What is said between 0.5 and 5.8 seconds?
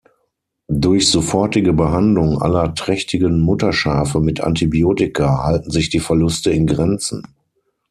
Durch sofortige Behandlung aller trächtigen Mutterschafe mit Antibiotika halten